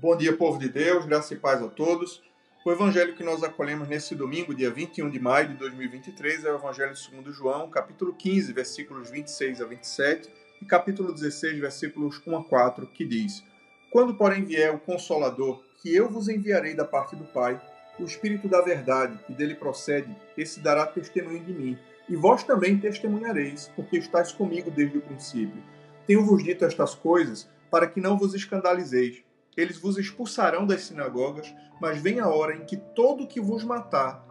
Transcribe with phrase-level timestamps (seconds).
[0.00, 2.22] Bom dia, povo de Deus, graça e paz a todos.
[2.64, 6.54] O evangelho que nós acolhemos nesse domingo, dia 21 de maio de 2023, é o
[6.54, 10.30] evangelho segundo João, capítulo 15, versículos 26 a 27
[10.62, 13.42] e capítulo 16, versículos 1 a 4, que diz:
[13.90, 17.60] Quando, porém, vier o Consolador, que eu vos enviarei da parte do Pai,
[17.98, 21.76] o Espírito da verdade, que dele procede, esse dará testemunho de mim,
[22.08, 25.60] e vós também testemunhareis, porque estáis comigo desde o princípio.
[26.06, 29.26] Tenho-vos dito estas coisas para que não vos escandalizeis
[29.58, 34.24] eles vos expulsarão das sinagogas, mas vem a hora em que todo que vos matar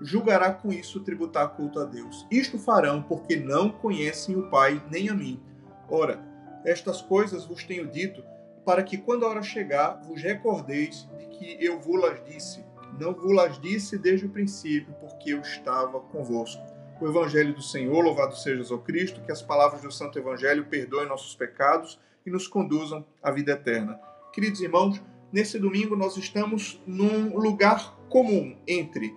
[0.00, 2.26] julgará com isso tributar culto a Deus.
[2.30, 5.38] Isto farão porque não conhecem o Pai nem a mim.
[5.86, 6.18] Ora,
[6.64, 8.24] estas coisas vos tenho dito
[8.64, 12.64] para que quando a hora chegar vos recordeis de que eu vos las disse.
[12.98, 16.62] Não vos las disse desde o princípio, porque eu estava convosco.
[16.98, 21.06] O Evangelho do Senhor, louvado seja o Cristo, que as palavras do Santo Evangelho perdoem
[21.06, 24.00] nossos pecados e nos conduzam à vida eterna.
[24.32, 25.02] Queridos irmãos,
[25.32, 29.12] nesse domingo nós estamos num lugar comum entre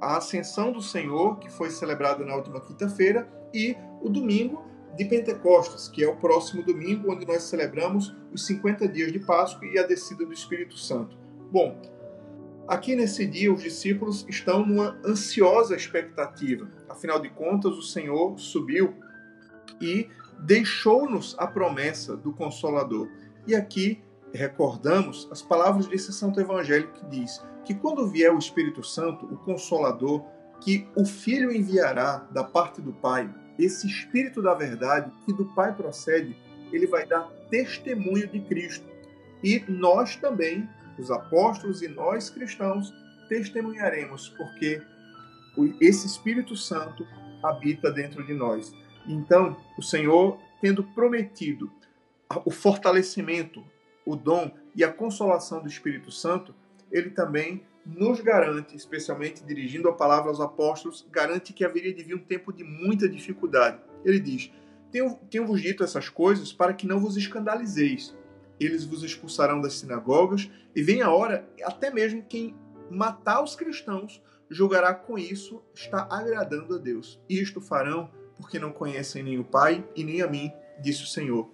[0.00, 4.64] a ascensão do Senhor, que foi celebrada na última quinta-feira, e o domingo
[4.96, 9.68] de Pentecostes, que é o próximo domingo, onde nós celebramos os 50 dias de Páscoa
[9.68, 11.16] e a descida do Espírito Santo.
[11.52, 11.80] Bom,
[12.66, 16.68] aqui nesse dia os discípulos estão numa ansiosa expectativa.
[16.88, 18.94] Afinal de contas, o Senhor subiu
[19.80, 20.08] e
[20.40, 23.08] deixou-nos a promessa do Consolador.
[23.46, 28.82] E aqui recordamos as palavras desse Santo Evangelho que diz que quando vier o Espírito
[28.82, 30.24] Santo, o Consolador,
[30.60, 35.74] que o Filho enviará da parte do Pai, esse Espírito da verdade que do Pai
[35.74, 36.36] procede,
[36.72, 38.86] ele vai dar testemunho de Cristo.
[39.42, 42.92] E nós também, os apóstolos e nós cristãos,
[43.28, 44.82] testemunharemos, porque
[45.80, 47.06] esse Espírito Santo
[47.42, 48.72] habita dentro de nós.
[49.06, 51.70] Então, o Senhor, tendo prometido
[52.44, 53.64] o fortalecimento,
[54.04, 56.54] o dom e a consolação do Espírito Santo,
[56.90, 62.14] ele também nos garante, especialmente dirigindo a palavra aos apóstolos, garante que haveria de vir
[62.14, 63.80] um tempo de muita dificuldade.
[64.04, 64.52] Ele diz:
[64.90, 68.16] Tenho, tenho vos dito essas coisas para que não vos escandalizeis.
[68.58, 72.54] Eles vos expulsarão das sinagogas, e vem a hora, até mesmo quem
[72.90, 77.20] matar os cristãos julgará com isso está agradando a Deus.
[77.28, 81.48] Isto farão porque não conhecem nem o Pai e nem a mim, disse o Senhor.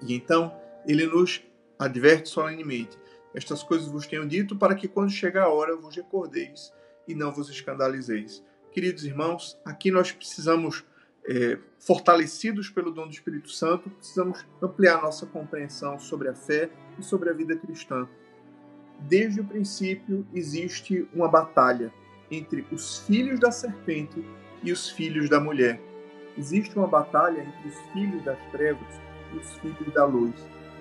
[0.00, 0.54] E então
[0.86, 1.42] ele nos
[1.84, 2.98] adverte solenemente:
[3.34, 6.72] Estas coisas vos tenho dito para que quando chegar a hora vos recordeis
[7.06, 8.42] e não vos escandalizeis.
[8.72, 10.84] Queridos irmãos, aqui nós precisamos,
[11.28, 17.02] é, fortalecidos pelo dom do Espírito Santo, precisamos ampliar nossa compreensão sobre a fé e
[17.02, 18.08] sobre a vida cristã.
[19.00, 21.92] Desde o princípio existe uma batalha
[22.30, 24.24] entre os filhos da serpente
[24.62, 25.80] e os filhos da mulher.
[26.38, 29.00] Existe uma batalha entre os filhos das trevas
[29.34, 30.34] e os filhos da luz.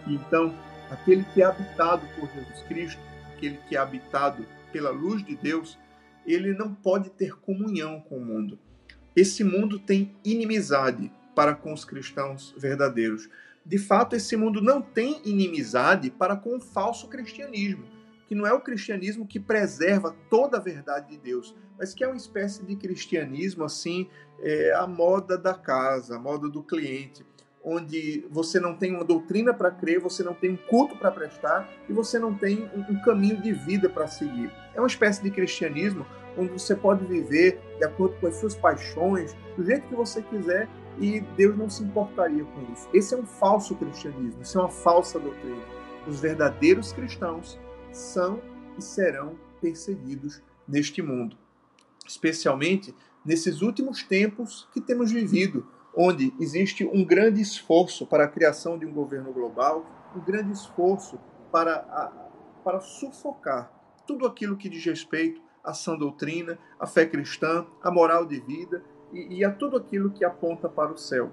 [0.08, 0.56] E então
[0.92, 3.02] aquele que é habitado por Jesus Cristo,
[3.34, 5.80] aquele que é habitado pela luz de Deus,
[6.26, 8.60] ele não pode ter comunhão com o mundo.
[9.16, 13.30] Esse mundo tem inimizade para com os cristãos verdadeiros.
[13.66, 17.86] De fato, esse mundo não tem inimizade para com o falso cristianismo,
[18.28, 22.08] que não é o cristianismo que preserva toda a verdade de Deus, mas que é
[22.08, 24.10] uma espécie de cristianismo assim,
[24.40, 27.24] é, a moda da casa, a moda do cliente
[27.64, 31.70] onde você não tem uma doutrina para crer, você não tem um culto para prestar
[31.88, 34.52] e você não tem um, caminho de vida para seguir.
[34.74, 36.06] É uma espécie de cristianismo
[36.38, 40.68] onde você pode viver de acordo com as suas paixões, do jeito que você quiser
[41.00, 42.90] e Deus não se importaria com isso.
[42.94, 45.62] Esse é um falso cristianismo, isso é uma falsa doutrina.
[46.08, 47.60] Os verdadeiros cristãos
[47.92, 48.42] são
[48.78, 51.38] e serão perseguidos neste mundo,
[52.08, 58.78] especialmente nesses últimos tempos que temos vivido onde existe um grande esforço para a criação
[58.78, 59.86] de um governo global,
[60.16, 61.20] um grande esforço
[61.52, 62.12] para, a,
[62.64, 63.72] para sufocar
[64.06, 68.84] tudo aquilo que diz respeito à sã doutrina, à fé cristã, à moral de vida
[69.12, 71.32] e, e a tudo aquilo que aponta para o céu.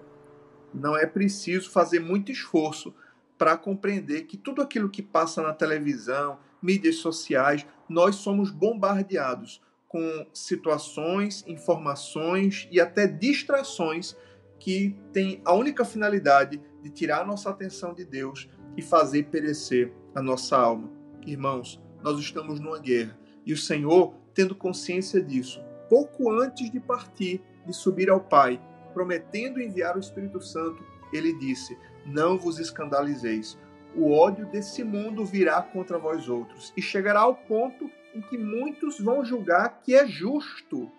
[0.74, 2.94] Não é preciso fazer muito esforço
[3.38, 10.26] para compreender que tudo aquilo que passa na televisão, mídias sociais, nós somos bombardeados com
[10.34, 14.14] situações, informações e até distrações
[14.58, 19.92] que tem a única finalidade de tirar a nossa atenção de Deus e fazer perecer
[20.14, 20.90] a nossa alma.
[21.26, 27.42] Irmãos, nós estamos numa guerra e o Senhor, tendo consciência disso, pouco antes de partir,
[27.66, 28.60] de subir ao Pai,
[28.92, 31.76] prometendo enviar o Espírito Santo, ele disse:
[32.06, 33.58] Não vos escandalizeis.
[33.96, 39.00] O ódio desse mundo virá contra vós outros e chegará ao ponto em que muitos
[39.00, 40.90] vão julgar que é justo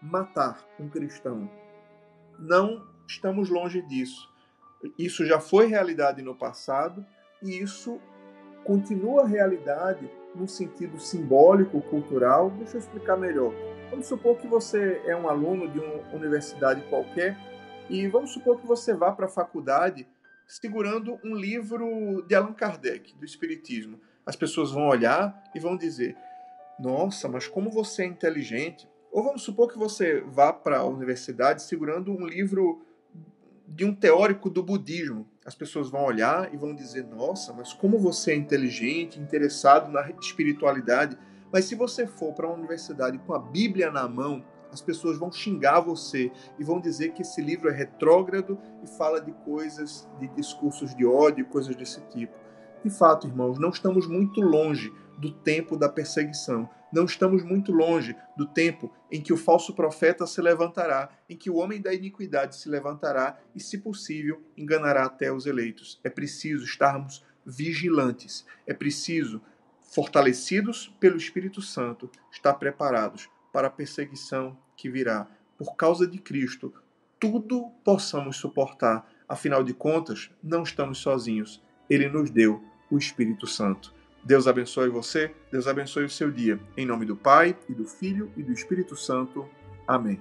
[0.00, 1.50] matar um cristão.
[2.38, 4.28] Não estamos longe disso.
[4.98, 7.04] Isso já foi realidade no passado
[7.42, 8.00] e isso
[8.64, 12.50] continua realidade num sentido simbólico, cultural.
[12.50, 13.52] Deixa eu explicar melhor.
[13.90, 17.36] Vamos supor que você é um aluno de uma universidade qualquer
[17.88, 20.06] e vamos supor que você vá para a faculdade
[20.46, 23.98] segurando um livro de Allan Kardec, do Espiritismo.
[24.24, 26.16] As pessoas vão olhar e vão dizer:
[26.78, 28.88] Nossa, mas como você é inteligente.
[29.10, 32.86] Ou vamos supor que você vá para a universidade segurando um livro
[33.68, 35.28] de um teórico do budismo.
[35.44, 40.10] As pessoas vão olhar e vão dizer: Nossa, mas como você é inteligente, interessado na
[40.20, 41.18] espiritualidade.
[41.52, 45.32] Mas se você for para uma universidade com a Bíblia na mão, as pessoas vão
[45.32, 50.28] xingar você e vão dizer que esse livro é retrógrado e fala de coisas, de
[50.28, 52.34] discursos de ódio, coisas desse tipo.
[52.84, 56.68] De fato, irmãos, não estamos muito longe do tempo da perseguição.
[56.92, 61.50] Não estamos muito longe do tempo em que o falso profeta se levantará, em que
[61.50, 66.00] o homem da iniquidade se levantará e, se possível, enganará até os eleitos.
[66.02, 68.46] É preciso estarmos vigilantes.
[68.66, 69.42] É preciso
[69.80, 75.26] fortalecidos pelo Espírito Santo, estar preparados para a perseguição que virá.
[75.56, 76.72] Por causa de Cristo,
[77.18, 79.10] tudo possamos suportar.
[79.28, 81.62] Afinal de contas, não estamos sozinhos.
[81.88, 83.92] Ele nos deu o Espírito Santo.
[84.24, 86.58] Deus abençoe você, Deus abençoe o seu dia.
[86.76, 89.48] Em nome do Pai, e do Filho e do Espírito Santo.
[89.86, 90.20] Amém.